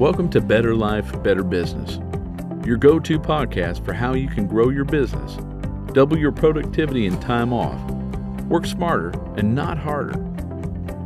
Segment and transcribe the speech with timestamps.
[0.00, 2.00] Welcome to Better Life, Better Business,
[2.66, 5.36] your go to podcast for how you can grow your business,
[5.92, 7.80] double your productivity and time off,
[8.46, 10.18] work smarter and not harder.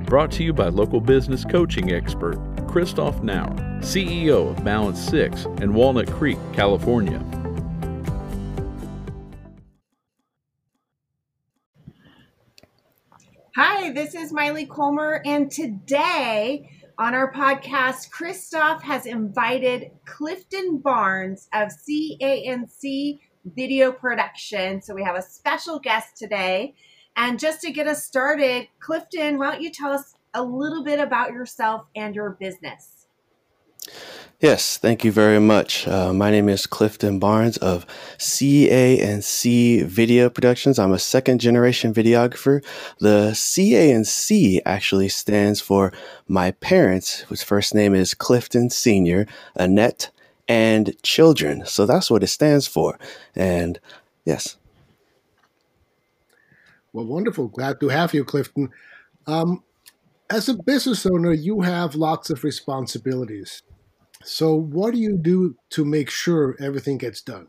[0.06, 5.74] Brought to you by local business coaching expert Christoph Nauer, CEO of Balance 6 in
[5.74, 7.22] Walnut Creek, California.
[13.54, 21.48] Hi, this is Miley Colmer, and today on our podcast, Christoph has invited Clifton Barnes
[21.54, 23.20] of CA&C
[23.54, 24.82] Video Production.
[24.82, 26.74] So we have a special guest today.
[27.16, 30.98] And just to get us started, Clifton, why don't you tell us a little bit
[30.98, 32.97] about yourself and your business?
[34.40, 35.88] Yes, thank you very much.
[35.88, 37.84] Uh, my name is Clifton Barnes of
[38.18, 40.78] CA&C Video Productions.
[40.78, 42.64] I'm a second generation videographer.
[43.00, 45.92] The CA&C actually stands for
[46.28, 49.26] my parents, whose first name is Clifton Sr.,
[49.56, 50.10] Annette,
[50.46, 51.66] and children.
[51.66, 52.96] So that's what it stands for.
[53.34, 53.80] And
[54.24, 54.56] yes.
[56.92, 57.48] Well, wonderful.
[57.48, 58.70] Glad to have you, Clifton.
[59.26, 59.64] Um,
[60.30, 63.62] as a business owner, you have lots of responsibilities.
[64.24, 67.48] So, what do you do to make sure everything gets done?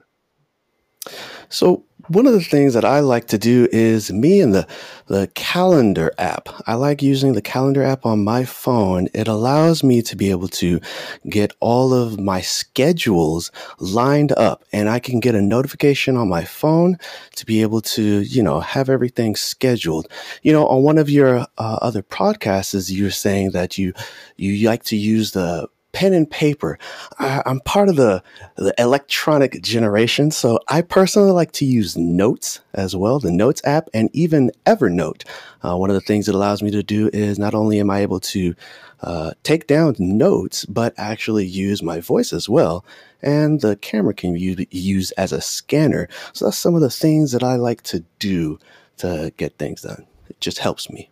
[1.50, 4.68] So, one of the things that I like to do is me and the,
[5.08, 6.50] the calendar app.
[6.66, 9.08] I like using the calendar app on my phone.
[9.14, 10.80] It allows me to be able to
[11.28, 16.46] get all of my schedules lined up and I can get a notification on my
[16.46, 16.98] phone
[17.36, 20.08] to be able to, you know, have everything scheduled.
[20.42, 23.94] You know, on one of your uh, other podcasts, you're saying that you,
[24.36, 26.78] you like to use the pen and paper.
[27.18, 28.24] I, am part of the,
[28.56, 33.90] the electronic generation, so I personally like to use Notes as well, the Notes app,
[33.94, 35.24] and even Evernote.
[35.64, 38.00] Uh, one of the things it allows me to do is not only am I
[38.00, 38.56] able to
[39.02, 42.86] uh, take down notes, but actually use my voice as well.
[43.22, 46.08] And the camera can be used as a scanner.
[46.34, 48.60] So that's some of the things that I like to do
[48.98, 50.06] to get things done.
[50.30, 51.10] It just helps me.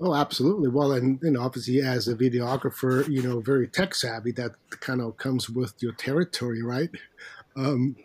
[0.00, 0.68] Oh, absolutely.
[0.68, 5.16] Well, and, and obviously, as a videographer, you know, very tech savvy, that kind of
[5.16, 6.90] comes with your territory, right?
[7.56, 7.96] Um,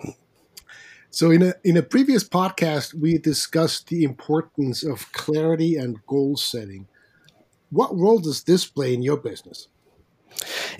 [1.11, 6.35] so, in a in a previous podcast, we discussed the importance of clarity and goal
[6.35, 6.87] setting.
[7.69, 9.67] What role does this play in your business?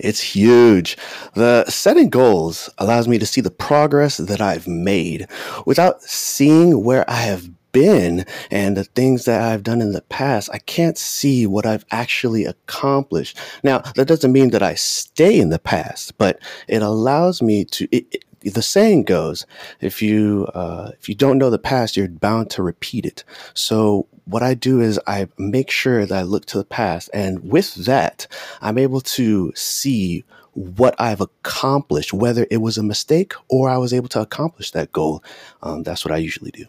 [0.00, 0.96] It's huge.
[1.34, 5.28] The setting goals allows me to see the progress that I've made
[5.66, 10.48] without seeing where I have been and the things that I've done in the past,
[10.54, 13.36] I can't see what I've actually accomplished.
[13.62, 17.88] Now, that doesn't mean that I stay in the past, but it allows me to.
[17.94, 18.24] It, it,
[18.54, 19.46] the saying goes,
[19.80, 23.24] if you uh, if you don't know the past, you're bound to repeat it.
[23.54, 27.42] So what I do is I make sure that I look to the past, and
[27.50, 28.26] with that,
[28.60, 33.92] I'm able to see what I've accomplished, whether it was a mistake or I was
[33.92, 35.24] able to accomplish that goal.
[35.62, 36.66] Um, that's what I usually do.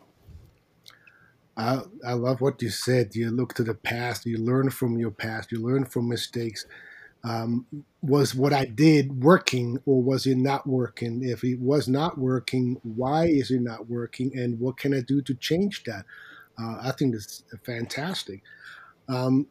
[1.58, 3.16] I, I love what you said.
[3.16, 6.66] You look to the past, you learn from your past, you learn from mistakes.
[7.24, 7.66] Um,
[8.02, 11.24] was what I did working or was it not working?
[11.24, 14.38] If it was not working, why is it not working?
[14.38, 16.06] And what can I do to change that?
[16.60, 18.44] Uh, I think that's fantastic.
[19.10, 19.48] Um,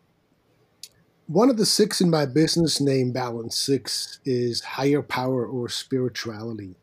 [1.26, 6.76] one of the six in my business name, Balance Six, is higher power or spirituality.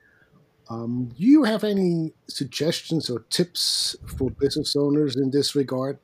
[0.72, 6.00] Um, do you have any suggestions or tips for business owners in this regard?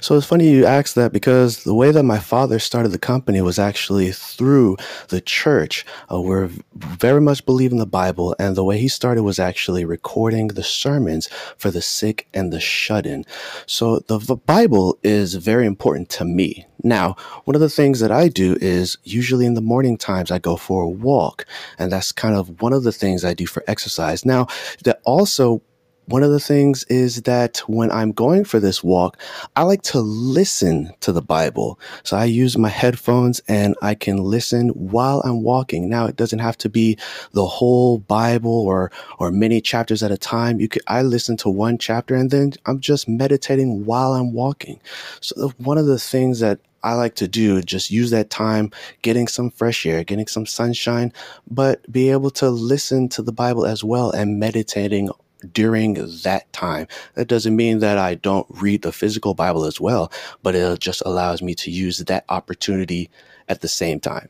[0.00, 3.40] So it's funny you asked that because the way that my father started the company
[3.40, 4.76] was actually through
[5.08, 5.86] the church.
[6.10, 9.84] Uh, we're very much believe in the Bible, and the way he started was actually
[9.84, 13.24] recording the sermons for the sick and the shut in.
[13.66, 16.66] So the, the Bible is very important to me.
[16.82, 17.14] Now,
[17.44, 20.56] one of the things that I do is usually in the morning times I go
[20.56, 21.44] for a walk,
[21.78, 24.24] and that's kind of one of the things I do for exercise.
[24.24, 24.46] Now,
[24.84, 25.62] that also
[26.10, 29.16] one of the things is that when I'm going for this walk,
[29.54, 31.78] I like to listen to the Bible.
[32.02, 35.88] So I use my headphones and I can listen while I'm walking.
[35.88, 36.98] Now it doesn't have to be
[37.32, 38.90] the whole Bible or
[39.20, 40.60] or many chapters at a time.
[40.60, 44.80] You could I listen to one chapter and then I'm just meditating while I'm walking.
[45.20, 48.70] So one of the things that I like to do just use that time
[49.02, 51.12] getting some fresh air, getting some sunshine,
[51.48, 55.10] but be able to listen to the Bible as well and meditating
[55.52, 56.86] during that time.
[57.14, 61.02] That doesn't mean that I don't read the physical Bible as well, but it just
[61.04, 63.10] allows me to use that opportunity
[63.48, 64.28] at the same time.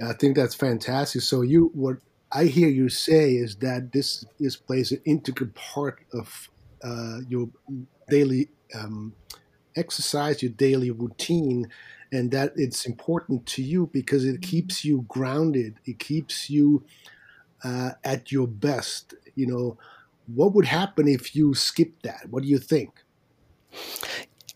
[0.00, 1.22] I think that's fantastic.
[1.22, 1.98] So you what
[2.32, 6.48] I hear you say is that this this plays an integral part of
[6.82, 7.48] uh, your
[8.08, 9.14] daily um,
[9.76, 11.68] exercise, your daily routine,
[12.10, 15.76] and that it's important to you because it keeps you grounded.
[15.84, 16.84] It keeps you
[17.64, 19.14] uh, at your best.
[19.34, 19.78] You know,
[20.26, 22.26] what would happen if you skipped that?
[22.30, 22.90] What do you think?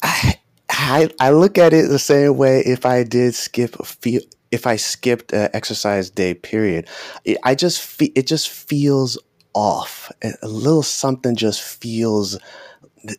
[0.03, 0.35] I,
[0.71, 4.21] I, I look at it the same way if I did skip a few,
[4.51, 6.89] if I skipped an exercise day period,
[7.25, 9.19] it, I just fe- it just feels
[9.57, 10.13] off.
[10.23, 12.39] A little something just feels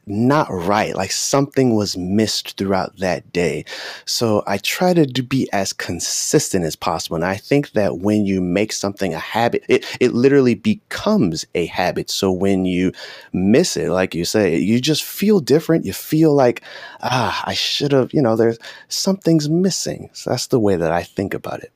[0.05, 0.95] not right.
[0.95, 3.65] Like something was missed throughout that day.
[4.05, 7.15] So I try to be as consistent as possible.
[7.15, 11.65] And I think that when you make something a habit, it, it literally becomes a
[11.67, 12.09] habit.
[12.09, 12.91] So when you
[13.33, 15.85] miss it, like you say, you just feel different.
[15.85, 16.61] You feel like,
[17.01, 18.59] ah, I should have, you know, there's
[18.89, 20.09] something's missing.
[20.13, 21.71] So that's the way that I think about it.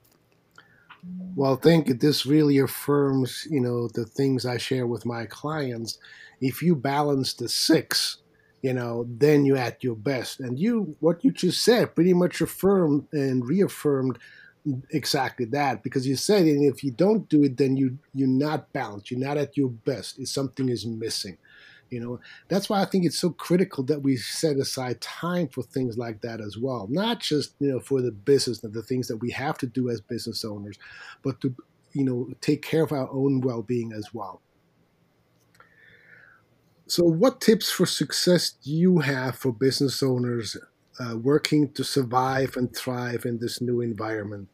[1.35, 5.97] Well, think this really affirms, you know, the things I share with my clients
[6.41, 8.17] if you balance the six,
[8.63, 10.39] you know, then you're at your best.
[10.39, 14.17] And you, what you just said, pretty much affirmed and reaffirmed
[14.91, 18.71] exactly that because you said and if you don't do it then you you're not
[18.73, 21.35] balanced you're not at your best something is missing
[21.91, 25.61] you know that's why i think it's so critical that we set aside time for
[25.61, 29.07] things like that as well not just you know for the business and the things
[29.07, 30.79] that we have to do as business owners
[31.21, 31.53] but to
[31.93, 34.41] you know take care of our own well-being as well
[36.91, 40.57] so, what tips for success do you have for business owners
[40.99, 44.49] uh, working to survive and thrive in this new environment?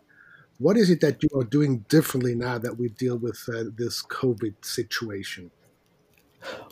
[0.59, 4.03] What is it that you are doing differently now that we deal with uh, this
[4.03, 5.49] COVID situation?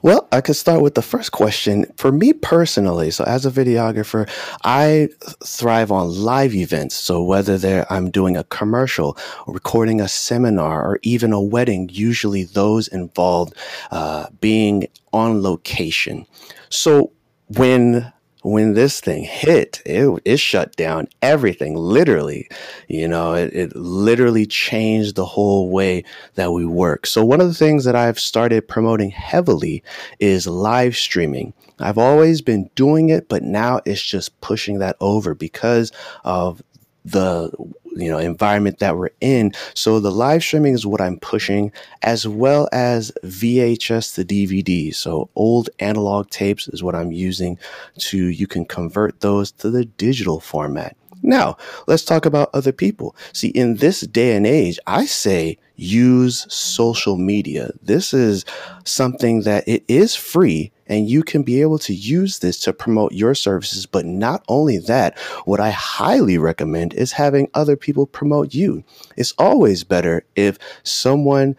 [0.02, 1.86] Well, I could start with the first question.
[1.98, 4.30] For me personally, so as a videographer,
[4.64, 5.10] I
[5.44, 6.96] thrive on live events.
[6.96, 9.18] So whether I'm doing a commercial,
[9.48, 13.56] recording a seminar, or even a wedding, usually those involved
[13.92, 16.28] uh, being on location.
[16.70, 17.12] So
[17.48, 18.14] when
[18.46, 22.48] when this thing hit, it, it shut down everything, literally.
[22.88, 26.04] You know, it, it literally changed the whole way
[26.36, 27.08] that we work.
[27.08, 29.84] So, one of the things that I've started promoting heavily
[30.20, 31.54] is live streaming.
[31.80, 35.92] I've always been doing it, but now it's just pushing that over because
[36.24, 36.62] of
[37.04, 37.52] the
[37.96, 41.72] you know environment that we're in so the live streaming is what i'm pushing
[42.02, 47.58] as well as vhs to dvd so old analog tapes is what i'm using
[47.98, 50.96] to you can convert those to the digital format
[51.26, 51.58] now,
[51.88, 53.16] let's talk about other people.
[53.34, 57.72] See, in this day and age, I say use social media.
[57.82, 58.46] This is
[58.84, 63.12] something that it is free and you can be able to use this to promote
[63.12, 63.86] your services.
[63.86, 68.84] But not only that, what I highly recommend is having other people promote you.
[69.18, 71.56] It's always better if someone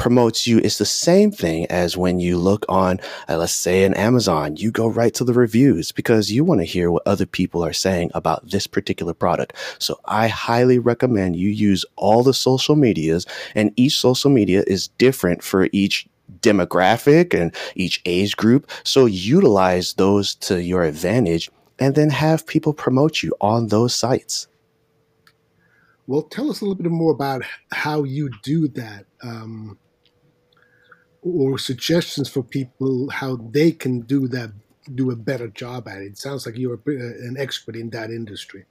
[0.00, 2.98] promotes you it's the same thing as when you look on
[3.28, 6.64] uh, let's say an amazon you go right to the reviews because you want to
[6.64, 11.50] hear what other people are saying about this particular product so i highly recommend you
[11.50, 16.08] use all the social medias and each social media is different for each
[16.42, 22.72] demographic and each age group so utilize those to your advantage and then have people
[22.72, 24.48] promote you on those sites
[26.10, 29.06] well, tell us a little bit more about how you do that.
[29.22, 29.78] Um,
[31.22, 34.50] or suggestions for people how they can do that,
[34.92, 36.06] do a better job at it.
[36.06, 38.64] It sounds like you're an expert in that industry.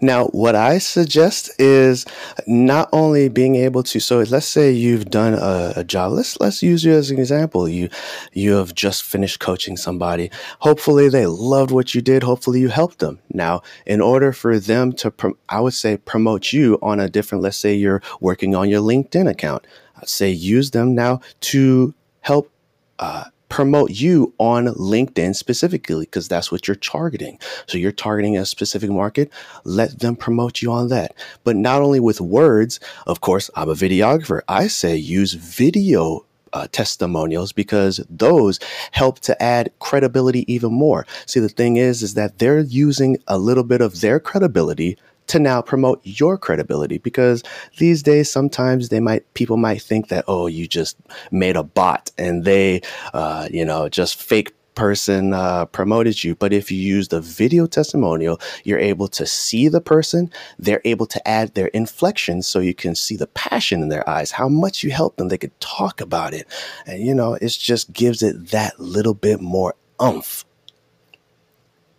[0.00, 2.04] Now, what I suggest is
[2.46, 4.00] not only being able to.
[4.00, 6.12] So, let's say you've done a, a, job.
[6.12, 7.68] Let's let's use you as an example.
[7.68, 7.88] You
[8.32, 10.30] you have just finished coaching somebody.
[10.60, 12.22] Hopefully, they loved what you did.
[12.22, 13.18] Hopefully, you helped them.
[13.32, 15.12] Now, in order for them to,
[15.48, 17.42] I would say, promote you on a different.
[17.42, 22.50] Let's say you're working on your LinkedIn account I'd say use them now to help
[22.98, 27.38] uh, promote you on LinkedIn specifically because that's what you're targeting.
[27.66, 29.30] So you're targeting a specific market,
[29.64, 31.14] let them promote you on that.
[31.44, 34.40] But not only with words, of course, I'm a videographer.
[34.48, 38.58] I say use video uh, testimonials because those
[38.92, 41.06] help to add credibility even more.
[41.26, 44.96] See, the thing is, is that they're using a little bit of their credibility
[45.28, 47.42] to now promote your credibility because
[47.78, 50.96] these days sometimes they might people might think that oh you just
[51.30, 52.80] made a bot and they
[53.14, 56.36] uh, you know just fake person uh, promoted you.
[56.36, 60.30] But if you use the video testimonial, you're able to see the person.
[60.60, 64.30] They're able to add their inflections so you can see the passion in their eyes,
[64.30, 65.28] how much you help them.
[65.28, 66.46] They could talk about it.
[66.86, 70.44] And, you know, it just gives it that little bit more umph.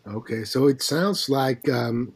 [0.08, 0.46] Okay.
[0.46, 2.14] So it sounds like um,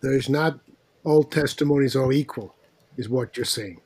[0.00, 0.58] there's not
[1.04, 2.54] all testimonies are equal,
[2.96, 3.80] is what you're saying.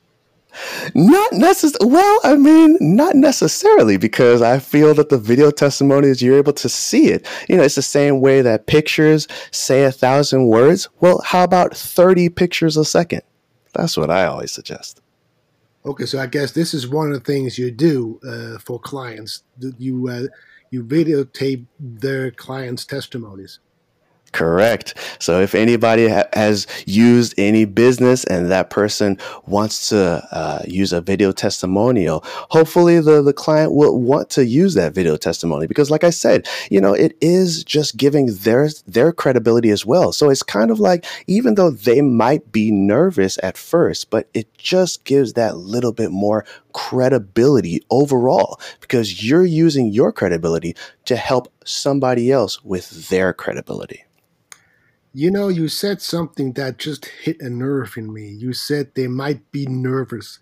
[0.94, 1.92] Not necessarily.
[1.92, 6.68] Well, I mean, not necessarily because I feel that the video testimonies you're able to
[6.68, 7.26] see it.
[7.48, 10.88] You know, it's the same way that pictures say a thousand words.
[11.00, 13.22] Well, how about thirty pictures a second?
[13.72, 15.00] That's what I always suggest.
[15.84, 19.42] Okay, so I guess this is one of the things you do uh, for clients.
[19.58, 20.22] You uh,
[20.70, 23.58] you videotape their clients' testimonies.
[24.34, 24.94] Correct.
[25.20, 30.92] So if anybody ha- has used any business and that person wants to uh, use
[30.92, 35.88] a video testimonial, hopefully the, the client will want to use that video testimony because,
[35.88, 40.10] like I said, you know, it is just giving their their credibility as well.
[40.10, 44.52] So it's kind of like even though they might be nervous at first, but it
[44.58, 50.74] just gives that little bit more credibility overall because you're using your credibility
[51.04, 54.04] to help somebody else with their credibility.
[55.16, 58.26] You know, you said something that just hit a nerve in me.
[58.26, 60.40] You said they might be nervous.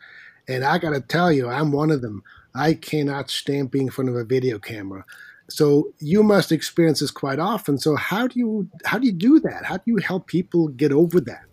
[0.49, 2.23] And I got to tell you, I'm one of them.
[2.55, 5.05] I cannot stand being in front of a video camera.
[5.51, 7.77] So you must experience this quite often.
[7.77, 9.67] So how do you how do you do that?
[9.67, 11.45] How do you help people get over that?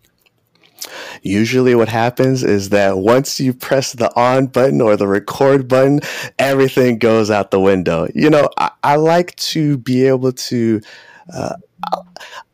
[1.21, 5.99] Usually, what happens is that once you press the on button or the record button,
[6.37, 8.07] everything goes out the window.
[8.15, 10.79] You know, I, I like to be able to.
[11.33, 11.55] Uh,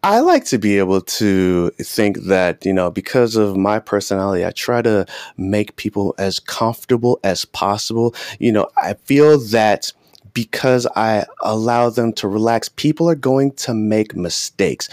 [0.04, 4.52] I like to be able to think that, you know, because of my personality, I
[4.52, 5.06] try to
[5.38, 8.14] make people as comfortable as possible.
[8.40, 9.92] You know, I feel that
[10.36, 14.88] because I allow them to relax, people are going to make mistakes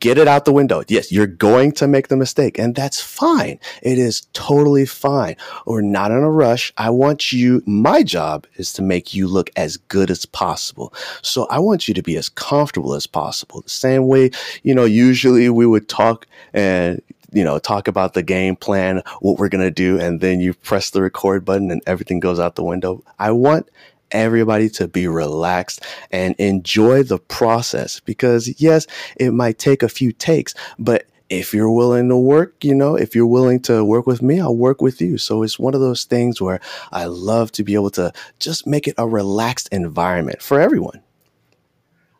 [0.00, 0.82] get it out the window.
[0.88, 3.58] Yes, you're going to make the mistake, and that's fine.
[3.82, 5.36] It is totally fine.
[5.66, 6.72] We're not in a rush.
[6.76, 10.92] I want you, my job is to make you look as good as possible.
[11.22, 13.62] So I want you to be as comfortable as possible.
[13.62, 14.30] The same way,
[14.62, 17.02] you know, usually we would talk and
[17.32, 20.54] you know, talk about the game plan, what we're going to do, and then you
[20.54, 23.02] press the record button and everything goes out the window.
[23.18, 23.68] I want
[24.16, 30.12] everybody to be relaxed and enjoy the process because yes, it might take a few
[30.12, 34.22] takes, but if you're willing to work, you know, if you're willing to work with
[34.22, 35.18] me, I'll work with you.
[35.18, 36.60] So it's one of those things where
[36.92, 41.02] I love to be able to just make it a relaxed environment for everyone.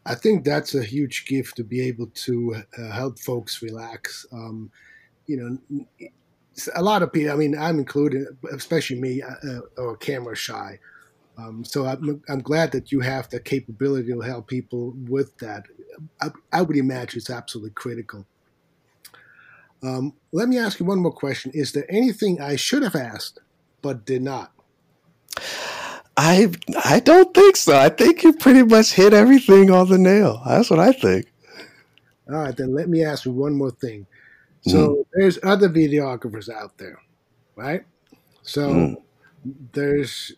[0.04, 4.26] I think that's a huge gift to be able to uh, help folks relax.
[4.32, 4.70] Um,
[5.26, 5.86] you know,
[6.74, 10.78] a lot of people, I mean, I'm included, especially me, uh, or uh, camera shy.
[11.38, 15.64] Um, so I'm, I'm glad that you have the capability to help people with that.
[16.20, 18.26] I, I would imagine it's absolutely critical.
[19.82, 21.50] Um, let me ask you one more question.
[21.54, 23.40] Is there anything I should have asked
[23.82, 24.52] but did not?
[26.16, 26.50] I
[26.84, 27.76] I don't think so.
[27.76, 30.42] I think you pretty much hit everything on the nail.
[30.46, 31.26] That's what I think.
[32.28, 34.06] All right, then let me ask you one more thing.
[34.62, 35.04] So mm.
[35.12, 36.98] there's other videographers out there,
[37.54, 37.84] right?
[38.42, 38.96] So mm.
[39.72, 40.32] there's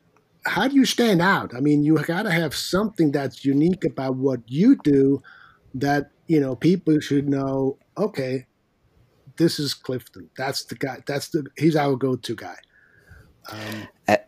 [0.48, 1.54] how do you stand out?
[1.54, 5.22] I mean, you got to have something that's unique about what you do
[5.74, 8.46] that, you know, people should know, okay,
[9.36, 10.30] this is Clifton.
[10.36, 10.98] That's the guy.
[11.06, 12.56] That's the, he's our go to guy.
[13.50, 14.18] Um,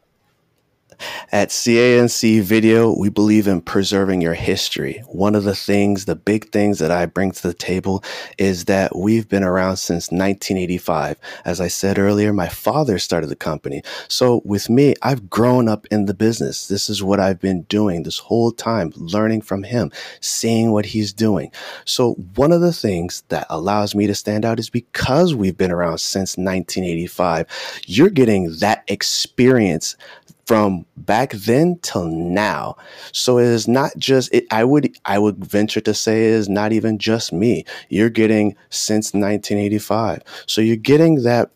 [1.33, 5.02] at CA&C Video, we believe in preserving your history.
[5.09, 8.04] One of the things, the big things that I bring to the table
[8.38, 11.19] is that we've been around since 1985.
[11.45, 13.83] As I said earlier, my father started the company.
[14.09, 16.69] So with me, I've grown up in the business.
[16.69, 19.90] This is what I've been doing this whole time, learning from him,
[20.21, 21.50] seeing what he's doing.
[21.85, 25.73] So one of the things that allows me to stand out is because we've been
[25.73, 27.47] around since 1985.
[27.87, 29.97] You're getting that experience
[30.50, 32.76] from back then till now.
[33.12, 36.49] So it is not just it, I would I would venture to say it is
[36.49, 37.64] not even just me.
[37.88, 40.25] You're getting since 1985.
[40.49, 41.50] So you're getting that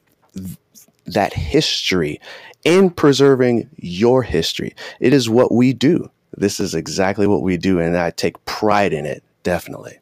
[1.06, 2.20] that history
[2.62, 4.76] in preserving your history.
[5.00, 6.08] It is what we do.
[6.36, 9.98] This is exactly what we do and I take pride in it, definitely.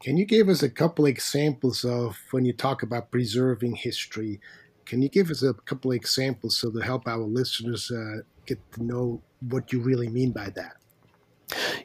[0.00, 4.40] Can you give us a couple examples of when you talk about preserving history?
[4.86, 8.58] Can you give us a couple of examples so to help our listeners uh, get
[8.72, 10.76] to know what you really mean by that?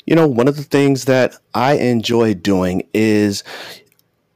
[0.05, 3.43] You know, one of the things that I enjoy doing is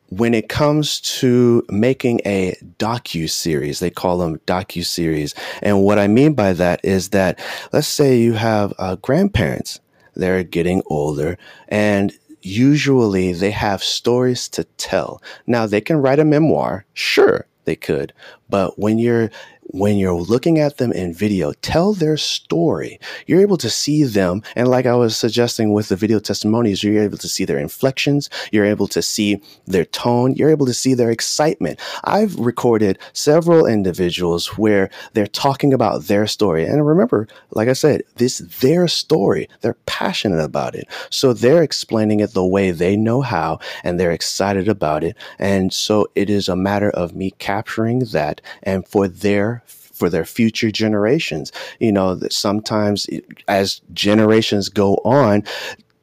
[0.10, 6.00] when it comes to making a docu series, they call them docu series, and what
[6.00, 7.40] I mean by that is that
[7.72, 9.80] let's say you have uh, grandparents,
[10.16, 15.22] they're getting older, and usually they have stories to tell.
[15.48, 18.14] Now they can write a memoir, sure, they could.
[18.50, 19.30] But when you're
[19.76, 22.98] when you're looking at them in video, tell their story.
[23.28, 24.42] You're able to see them.
[24.56, 28.30] And like I was suggesting with the video testimonies, you're able to see their inflections.
[28.54, 30.34] You're able to see their tone.
[30.36, 31.78] You're able to see their excitement.
[32.06, 36.64] I've recorded several individuals where they're talking about their story.
[36.64, 39.50] And remember, like I said, this their story.
[39.60, 40.88] They're passionate about it.
[41.10, 45.18] So they're explaining it the way they know how and they're excited about it.
[45.38, 49.64] And so it is a matter of me capturing that and for their
[49.96, 51.52] for their future generations.
[51.80, 53.08] You know, that sometimes
[53.48, 55.44] as generations go on,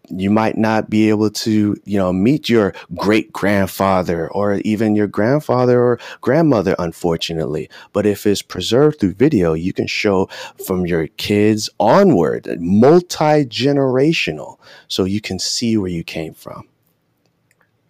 [0.08, 5.06] you might not be able to, you know, meet your great grandfather or even your
[5.06, 7.70] grandfather or grandmother, unfortunately.
[7.92, 10.28] But if it's preserved through video, you can show
[10.66, 14.58] from your kids onward, multi generational,
[14.88, 16.68] so you can see where you came from.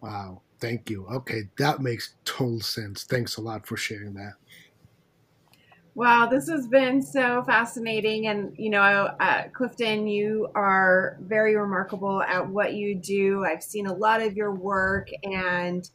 [0.00, 0.42] Wow.
[0.61, 1.06] Thank you.
[1.06, 1.49] Okay.
[1.59, 3.02] That makes total sense.
[3.02, 4.35] Thanks a lot for sharing that.
[5.94, 8.26] Wow, this has been so fascinating.
[8.26, 13.44] And, you know, uh, Clifton, you are very remarkable at what you do.
[13.44, 15.88] I've seen a lot of your work, and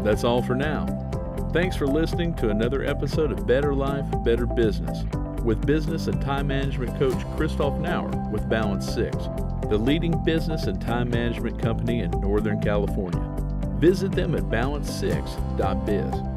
[0.05, 0.87] That's all for now.
[1.53, 5.05] Thanks for listening to another episode of Better Life, Better Business
[5.45, 9.17] with business and time management coach Christoph Nauer with Balance 6,
[9.69, 13.23] the leading business and time management company in Northern California.
[13.79, 16.30] Visit them at balance6.biz.